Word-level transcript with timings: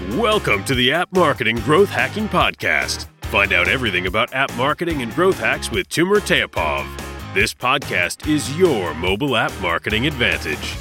Welcome 0.00 0.62
to 0.66 0.76
the 0.76 0.92
App 0.92 1.12
Marketing 1.12 1.56
Growth 1.56 1.88
Hacking 1.88 2.28
Podcast. 2.28 3.08
Find 3.22 3.52
out 3.52 3.66
everything 3.66 4.06
about 4.06 4.32
app 4.32 4.54
marketing 4.54 5.02
and 5.02 5.12
growth 5.12 5.40
hacks 5.40 5.72
with 5.72 5.88
Timur 5.88 6.20
Teapov. 6.20 6.86
This 7.34 7.52
podcast 7.52 8.28
is 8.28 8.56
your 8.56 8.94
mobile 8.94 9.36
app 9.36 9.50
marketing 9.60 10.06
advantage. 10.06 10.76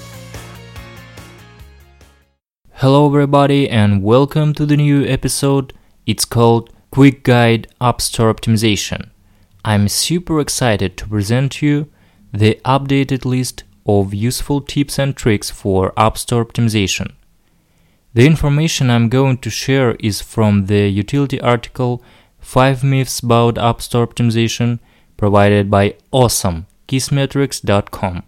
Hello, 2.74 3.08
everybody, 3.08 3.68
and 3.68 4.04
welcome 4.04 4.54
to 4.54 4.68
the 4.68 4.78
new 4.78 5.04
episode. 5.04 5.74
It's 6.06 6.24
called 6.24 6.72
Quick 6.92 7.24
Guide 7.24 7.68
App 7.82 8.02
Store 8.02 8.32
Optimization. 8.32 9.10
I'm 9.66 9.88
super 9.88 10.40
excited 10.40 10.96
to 10.98 11.08
present 11.08 11.64
you 11.64 11.92
the 12.32 12.62
updated 12.64 13.26
list 13.26 13.64
of 13.88 14.14
useful 14.14 14.62
tips 14.62 15.00
and 15.00 15.18
tricks 15.18 15.50
for 15.50 15.92
App 15.98 16.20
Store 16.20 16.46
optimization. 16.46 17.14
The 18.18 18.26
information 18.26 18.90
I'm 18.90 19.10
going 19.10 19.38
to 19.46 19.52
share 19.52 19.92
is 20.00 20.22
from 20.22 20.66
the 20.66 20.90
utility 20.90 21.40
article 21.40 22.02
5 22.40 22.84
Myths 22.84 23.20
About 23.20 23.60
App 23.60 23.80
Store 23.80 24.08
Optimization 24.08 24.80
provided 25.18 25.70
by 25.70 25.94
awesome 26.12 26.66
kissmetrics.com. 26.88 28.24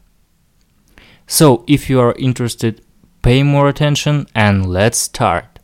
So, 1.26 1.64
if 1.66 1.90
you 1.90 2.00
are 2.02 2.14
interested, 2.20 2.86
pay 3.24 3.42
more 3.42 3.68
attention 3.68 4.28
and 4.36 4.68
let's 4.68 5.00
start. 5.00 5.58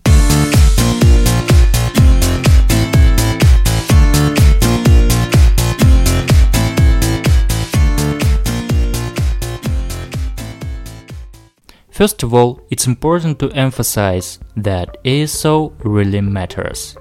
First 11.96 12.24
of 12.24 12.34
all, 12.34 12.60
it's 12.70 12.88
important 12.88 13.40
to 13.40 13.50
emphasize 13.54 14.38
that 14.58 15.02
ASO 15.06 15.72
really 15.86 16.20
matters. 16.20 16.98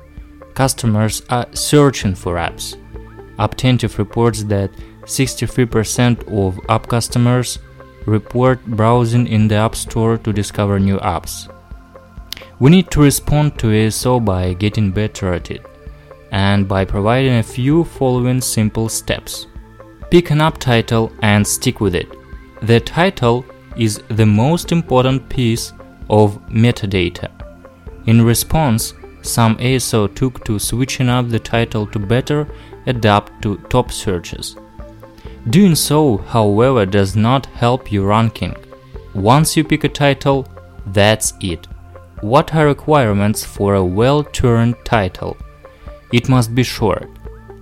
Customers 0.54 1.20
are 1.30 1.48
searching 1.52 2.14
for 2.14 2.36
apps. 2.36 2.76
Apptentive 3.40 3.98
reports 3.98 4.44
that 4.44 4.70
63% 5.02 6.22
of 6.28 6.60
app 6.68 6.86
customers 6.86 7.58
report 8.06 8.64
browsing 8.66 9.26
in 9.26 9.48
the 9.48 9.56
App 9.56 9.74
Store 9.74 10.16
to 10.18 10.32
discover 10.32 10.78
new 10.78 10.98
apps. 10.98 11.52
We 12.60 12.70
need 12.70 12.88
to 12.92 13.02
respond 13.02 13.58
to 13.58 13.66
ASO 13.66 14.24
by 14.24 14.52
getting 14.52 14.92
better 14.92 15.34
at 15.34 15.50
it 15.50 15.66
and 16.30 16.68
by 16.68 16.84
providing 16.84 17.38
a 17.38 17.42
few 17.42 17.82
following 17.82 18.40
simple 18.40 18.88
steps. 18.88 19.48
Pick 20.12 20.30
an 20.30 20.40
app 20.40 20.58
title 20.58 21.10
and 21.20 21.44
stick 21.44 21.80
with 21.80 21.96
it. 21.96 22.06
The 22.62 22.78
title 22.78 23.44
is 23.76 24.02
the 24.08 24.26
most 24.26 24.72
important 24.72 25.28
piece 25.28 25.72
of 26.08 26.38
metadata. 26.48 27.30
In 28.06 28.22
response, 28.22 28.94
some 29.22 29.56
ASO 29.56 30.14
took 30.14 30.44
to 30.44 30.58
switching 30.58 31.08
up 31.08 31.28
the 31.28 31.38
title 31.38 31.86
to 31.88 31.98
better 31.98 32.46
adapt 32.86 33.42
to 33.42 33.56
top 33.68 33.90
searches. 33.90 34.56
Doing 35.48 35.74
so, 35.74 36.18
however, 36.18 36.86
does 36.86 37.16
not 37.16 37.46
help 37.46 37.90
your 37.90 38.08
ranking. 38.08 38.54
Once 39.14 39.56
you 39.56 39.64
pick 39.64 39.84
a 39.84 39.88
title, 39.88 40.46
that's 40.86 41.32
it. 41.40 41.66
What 42.20 42.54
are 42.54 42.66
requirements 42.66 43.44
for 43.44 43.74
a 43.74 43.84
well-turned 43.84 44.76
title? 44.84 45.36
It 46.12 46.28
must 46.28 46.54
be 46.54 46.62
short, 46.62 47.10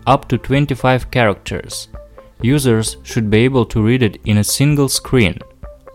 up 0.07 0.29
to 0.29 0.39
25 0.39 1.11
characters. 1.11 1.89
Users 2.41 2.97
should 3.05 3.31
be 3.31 3.39
able 3.39 3.67
to 3.67 3.83
read 3.83 4.03
it 4.03 4.21
in 4.25 4.39
a 4.39 4.45
single 4.45 4.89
screen 4.89 5.39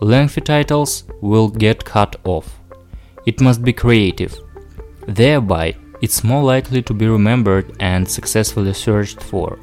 lengthy 0.00 0.40
titles 0.40 1.04
will 1.20 1.48
get 1.48 1.84
cut 1.84 2.16
off. 2.24 2.60
It 3.26 3.40
must 3.40 3.62
be 3.62 3.72
creative. 3.72 4.34
Thereby, 5.06 5.76
it's 6.00 6.22
more 6.22 6.42
likely 6.42 6.82
to 6.82 6.94
be 6.94 7.08
remembered 7.08 7.76
and 7.80 8.08
successfully 8.08 8.72
searched 8.72 9.22
for. 9.22 9.58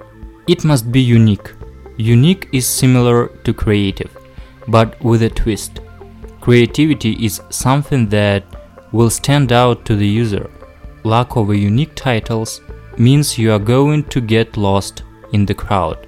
It 0.48 0.66
must 0.66 0.92
be 0.92 1.02
unique. 1.02 1.52
Unique 1.98 2.50
is 2.52 2.68
similar 2.68 3.28
to 3.44 3.54
creative, 3.54 4.16
but 4.68 5.02
with 5.02 5.24
a 5.24 5.30
twist. 5.30 5.80
Creativity 6.42 7.14
is 7.26 7.42
something 7.50 8.10
that 8.10 8.44
will 8.92 9.10
stand 9.10 9.52
out 9.52 9.86
to 9.86 9.96
the 9.96 10.08
user. 10.08 10.50
Lack 11.04 11.36
of 11.38 11.56
unique 11.56 11.96
titles 11.96 12.62
means 12.98 13.38
you 13.38 13.52
are 13.52 13.60
going 13.60 14.04
to 14.06 14.22
get 14.22 14.58
lost 14.58 15.04
in 15.34 15.46
the 15.46 15.54
crowd. 15.54 16.08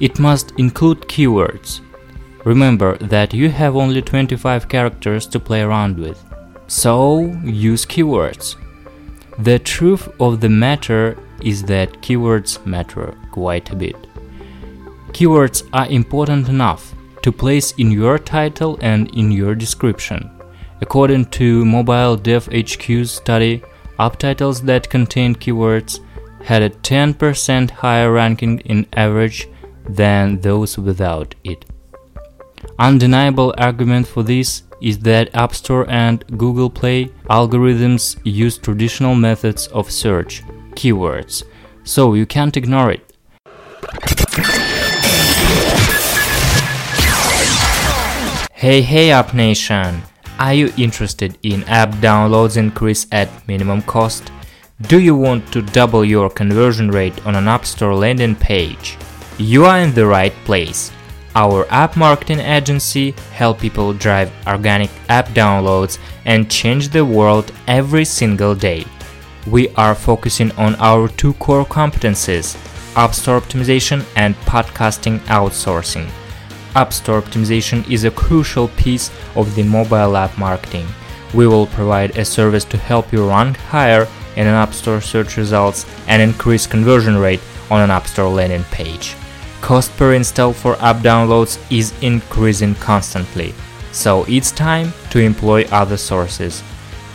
It 0.00 0.18
must 0.18 0.52
include 0.58 1.00
keywords, 1.02 1.80
Remember 2.46 2.96
that 2.98 3.34
you 3.34 3.50
have 3.50 3.74
only 3.74 4.00
25 4.00 4.68
characters 4.68 5.26
to 5.26 5.40
play 5.40 5.62
around 5.62 5.98
with. 5.98 6.24
So 6.68 7.22
use 7.42 7.84
keywords. 7.84 8.54
The 9.40 9.58
truth 9.58 10.08
of 10.20 10.40
the 10.40 10.48
matter 10.48 11.18
is 11.42 11.64
that 11.64 12.00
keywords 12.02 12.64
matter 12.64 13.16
quite 13.32 13.72
a 13.72 13.74
bit. 13.74 13.96
Keywords 15.08 15.68
are 15.72 15.88
important 15.88 16.48
enough 16.48 16.94
to 17.22 17.32
place 17.32 17.72
in 17.78 17.90
your 17.90 18.16
title 18.16 18.78
and 18.80 19.12
in 19.16 19.32
your 19.32 19.56
description. 19.56 20.30
According 20.80 21.24
to 21.40 21.64
Mobile 21.64 22.16
Dev 22.16 22.48
HQ's 22.52 23.10
study, 23.10 23.60
app 23.98 24.18
titles 24.20 24.62
that 24.62 24.88
contained 24.88 25.40
keywords 25.40 25.98
had 26.44 26.62
a 26.62 26.70
10% 26.70 27.70
higher 27.72 28.12
ranking 28.12 28.60
in 28.60 28.86
average 28.92 29.48
than 29.88 30.40
those 30.42 30.78
without 30.78 31.34
it. 31.42 31.64
Undeniable 32.78 33.54
argument 33.56 34.06
for 34.06 34.22
this 34.22 34.64
is 34.82 34.98
that 34.98 35.34
App 35.34 35.54
Store 35.54 35.88
and 35.88 36.22
Google 36.36 36.68
Play 36.68 37.06
algorithms 37.30 38.18
use 38.22 38.58
traditional 38.58 39.14
methods 39.14 39.66
of 39.68 39.90
search, 39.90 40.42
keywords, 40.72 41.42
so 41.84 42.12
you 42.12 42.26
can't 42.26 42.54
ignore 42.54 42.90
it. 42.90 43.00
Hey 48.52 48.82
hey 48.82 49.10
App 49.10 49.32
Nation! 49.32 50.02
Are 50.38 50.52
you 50.52 50.70
interested 50.76 51.38
in 51.42 51.64
app 51.64 51.92
downloads 51.92 52.58
increase 52.58 53.06
at 53.10 53.30
minimum 53.48 53.80
cost? 53.82 54.30
Do 54.82 55.00
you 55.00 55.14
want 55.14 55.50
to 55.52 55.62
double 55.62 56.04
your 56.04 56.28
conversion 56.28 56.90
rate 56.90 57.26
on 57.26 57.36
an 57.36 57.48
App 57.48 57.64
Store 57.64 57.94
landing 57.94 58.36
page? 58.36 58.98
You 59.38 59.64
are 59.64 59.78
in 59.78 59.94
the 59.94 60.04
right 60.04 60.34
place. 60.44 60.92
Our 61.36 61.66
app 61.70 61.98
marketing 61.98 62.40
agency 62.40 63.10
help 63.34 63.60
people 63.60 63.92
drive 63.92 64.32
organic 64.46 64.88
app 65.10 65.28
downloads 65.28 65.98
and 66.24 66.50
change 66.50 66.88
the 66.88 67.04
world 67.04 67.52
every 67.68 68.06
single 68.06 68.54
day. 68.54 68.86
We 69.46 69.68
are 69.74 69.94
focusing 69.94 70.50
on 70.52 70.76
our 70.76 71.08
two 71.08 71.34
core 71.34 71.66
competencies, 71.66 72.56
App 72.96 73.14
Store 73.14 73.38
optimization 73.38 74.02
and 74.16 74.34
podcasting 74.46 75.18
outsourcing. 75.26 76.08
App 76.74 76.94
Store 76.94 77.20
optimization 77.20 77.86
is 77.90 78.04
a 78.04 78.10
crucial 78.10 78.68
piece 78.68 79.10
of 79.34 79.54
the 79.56 79.62
mobile 79.62 80.16
app 80.16 80.38
marketing. 80.38 80.86
We 81.34 81.46
will 81.46 81.66
provide 81.66 82.16
a 82.16 82.24
service 82.24 82.64
to 82.64 82.78
help 82.78 83.12
you 83.12 83.28
rank 83.28 83.58
higher 83.58 84.08
in 84.36 84.46
an 84.46 84.54
App 84.54 84.72
Store 84.72 85.02
search 85.02 85.36
results 85.36 85.84
and 86.08 86.22
increase 86.22 86.66
conversion 86.66 87.18
rate 87.18 87.42
on 87.70 87.82
an 87.82 87.90
App 87.90 88.06
Store 88.06 88.30
landing 88.30 88.64
page 88.70 89.14
cost 89.60 89.96
per 89.96 90.14
install 90.14 90.52
for 90.52 90.76
app 90.76 90.96
downloads 90.96 91.58
is 91.70 91.92
increasing 92.02 92.74
constantly, 92.76 93.54
so 93.92 94.24
it's 94.28 94.50
time 94.50 94.92
to 95.10 95.18
employ 95.18 95.64
other 95.70 95.96
sources. 95.96 96.62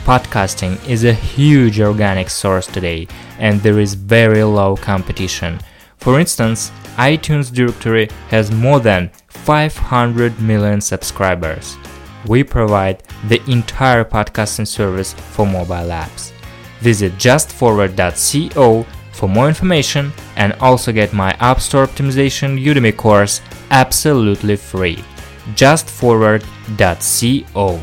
Podcasting 0.03 0.83
is 0.87 1.03
a 1.03 1.13
huge 1.13 1.79
organic 1.79 2.29
source 2.29 2.67
today, 2.67 3.07
and 3.39 3.61
there 3.61 3.79
is 3.79 3.93
very 3.93 4.43
low 4.43 4.75
competition. 4.75 5.59
For 5.97 6.19
instance, 6.19 6.71
iTunes 6.97 7.53
directory 7.53 8.09
has 8.29 8.51
more 8.51 8.79
than 8.79 9.11
500 9.27 10.41
million 10.41 10.81
subscribers. 10.81 11.77
We 12.27 12.43
provide 12.43 13.03
the 13.27 13.41
entire 13.49 14.03
podcasting 14.03 14.67
service 14.67 15.13
for 15.13 15.45
mobile 15.45 15.91
apps. 15.91 16.31
Visit 16.79 17.13
justforward.co 17.13 18.85
for 19.11 19.29
more 19.29 19.47
information 19.47 20.11
and 20.35 20.53
also 20.53 20.91
get 20.91 21.13
my 21.13 21.31
App 21.39 21.59
Store 21.59 21.85
Optimization 21.85 22.63
Udemy 22.63 22.95
course 22.95 23.41
absolutely 23.69 24.55
free. 24.55 25.03
Just 25.55 25.87
Justforward.co. 25.87 27.79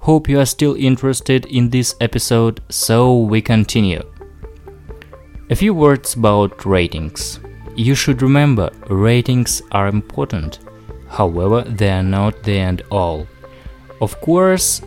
Hope 0.00 0.28
you 0.28 0.40
are 0.40 0.46
still 0.46 0.74
interested 0.74 1.44
in 1.46 1.68
this 1.68 1.94
episode, 2.00 2.62
so 2.70 3.18
we 3.18 3.42
continue. 3.42 4.02
A 5.50 5.54
few 5.54 5.74
words 5.74 6.14
about 6.14 6.64
ratings. 6.64 7.40
You 7.76 7.94
should 7.94 8.22
remember 8.22 8.70
ratings 8.88 9.60
are 9.72 9.86
important, 9.86 10.60
however, 11.10 11.60
they 11.60 11.90
are 11.90 12.02
not 12.02 12.42
the 12.42 12.58
end 12.58 12.82
all. 12.90 13.26
Of 14.00 14.18
course, 14.20 14.80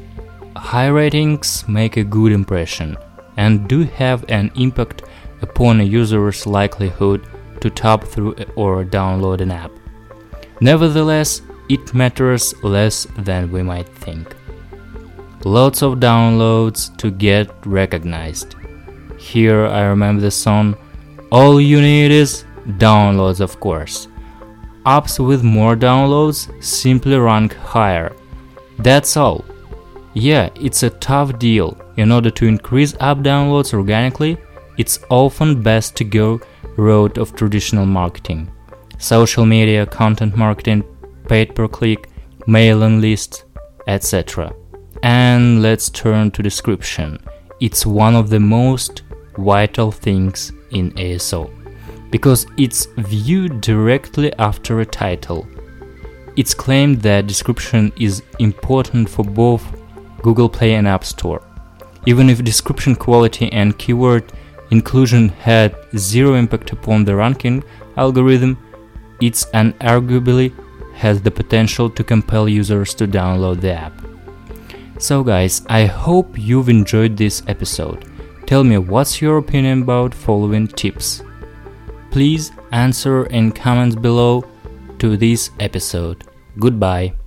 high 0.56 0.88
ratings 0.88 1.68
make 1.68 1.98
a 1.98 2.04
good 2.04 2.32
impression 2.32 2.98
and 3.38 3.68
do 3.68 3.84
have 3.84 4.26
an 4.30 4.52
impact 4.56 5.04
upon 5.42 5.80
a 5.80 5.84
user's 5.84 6.46
likelihood 6.46 7.26
to 7.62 7.70
tap 7.70 8.04
through 8.04 8.36
or 8.56 8.84
download 8.84 9.42
an 9.42 9.52
app. 9.52 9.72
Nevertheless, 10.60 11.42
it 11.70 11.94
matters 11.94 12.54
less 12.64 13.08
than 13.18 13.52
we 13.52 13.64
might 13.64 13.88
think. 13.88 14.36
Lots 15.44 15.82
of 15.82 16.00
downloads 16.00 16.96
to 16.98 17.10
get 17.10 17.50
recognized. 17.66 18.56
Here 19.18 19.66
I 19.66 19.82
remember 19.82 20.22
the 20.22 20.32
song 20.32 20.76
All 21.32 21.60
You 21.60 21.82
Need 21.82 22.12
Is 22.12 22.44
Downloads, 22.78 23.40
of 23.40 23.60
course. 23.60 24.08
Apps 24.86 25.26
with 25.26 25.44
more 25.44 25.76
downloads 25.76 26.52
simply 26.64 27.18
rank 27.18 27.56
higher. 27.56 28.12
That's 28.78 29.16
all. 29.16 29.46
Yeah, 30.14 30.50
it's 30.56 30.84
a 30.84 30.90
tough 30.90 31.40
deal. 31.40 31.78
In 31.96 32.12
order 32.12 32.30
to 32.32 32.46
increase 32.46 32.96
app 33.00 33.18
downloads 33.20 33.74
organically, 33.74 34.38
it's 34.78 35.00
often 35.10 35.62
best 35.62 35.96
to 35.98 36.04
go 36.04 36.42
route 36.76 37.18
of 37.18 37.36
traditional 37.36 37.86
marketing. 37.86 38.52
Social 38.98 39.46
media, 39.46 39.86
content 39.86 40.36
marketing, 40.36 40.84
paid 41.28 41.56
per 41.56 41.68
click, 41.68 42.10
mailing 42.46 43.00
lists, 43.00 43.46
etc. 43.88 44.54
And 45.04 45.62
let's 45.62 45.90
turn 45.90 46.32
to 46.32 46.44
description. 46.44 47.18
It's 47.60 47.86
one 47.86 48.16
of 48.16 48.30
the 48.30 48.40
most 48.40 49.04
vital 49.38 49.92
things 49.92 50.52
in 50.72 50.92
ASO 50.92 51.50
because 52.12 52.46
it's 52.58 52.88
viewed 52.98 53.62
directly 53.62 54.34
after 54.34 54.82
a 54.82 54.86
title. 54.86 55.48
It's 56.36 56.54
claimed 56.54 57.02
that 57.02 57.28
description 57.28 57.94
is 57.98 58.24
important 58.40 59.10
for 59.10 59.24
both 59.24 59.81
Google 60.22 60.50
Play 60.50 60.76
and 60.76 60.88
App 60.88 61.04
Store. 61.04 61.42
Even 62.06 62.30
if 62.30 62.44
description 62.44 62.96
quality 62.96 63.52
and 63.52 63.78
keyword 63.78 64.32
inclusion 64.72 65.30
had 65.30 65.76
zero 65.98 66.34
impact 66.36 66.72
upon 66.72 67.06
the 67.06 67.16
ranking 67.16 67.64
algorithm, 67.98 68.58
it 69.22 69.34
unarguably 69.54 70.54
has 70.96 71.22
the 71.22 71.32
potential 71.32 71.90
to 71.90 72.04
compel 72.04 72.50
users 72.50 72.94
to 72.96 73.08
download 73.08 73.62
the 73.62 73.74
app. 73.74 73.94
So, 74.98 75.24
guys, 75.24 75.64
I 75.68 75.86
hope 75.86 76.38
you've 76.38 76.70
enjoyed 76.70 77.18
this 77.18 77.44
episode. 77.48 78.06
Tell 78.46 78.64
me 78.64 78.78
what's 78.78 79.22
your 79.22 79.38
opinion 79.38 79.84
about 79.84 80.14
following 80.14 80.68
tips. 80.68 81.24
Please 82.12 82.52
answer 82.72 83.26
in 83.28 83.52
comments 83.52 83.96
below 83.96 84.44
to 85.00 85.18
this 85.18 85.50
episode. 85.60 86.26
Goodbye. 86.60 87.21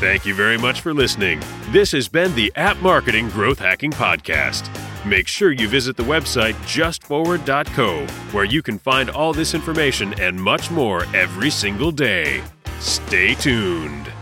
Thank 0.00 0.24
you 0.24 0.32
very 0.32 0.56
much 0.56 0.80
for 0.80 0.94
listening. 0.94 1.40
This 1.70 1.90
has 1.90 2.06
been 2.06 2.32
the 2.36 2.52
App 2.54 2.76
Marketing 2.80 3.28
Growth 3.30 3.58
Hacking 3.58 3.90
Podcast. 3.90 4.70
Make 5.04 5.26
sure 5.26 5.50
you 5.50 5.66
visit 5.66 5.96
the 5.96 6.04
website 6.04 6.54
justforward.co, 6.66 8.06
where 8.30 8.44
you 8.44 8.62
can 8.62 8.78
find 8.78 9.10
all 9.10 9.32
this 9.32 9.54
information 9.54 10.14
and 10.20 10.40
much 10.40 10.70
more 10.70 11.04
every 11.16 11.50
single 11.50 11.90
day. 11.90 12.44
Stay 12.78 13.34
tuned. 13.34 14.12